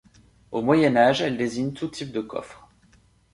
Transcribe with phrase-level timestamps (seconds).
[0.49, 2.67] Au Moyen Âge, elle désigne tout type de coffre.